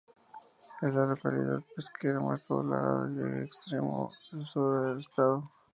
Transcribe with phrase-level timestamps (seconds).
[0.81, 5.51] Es la localidad pesquera más poblada del extremo sur del estado.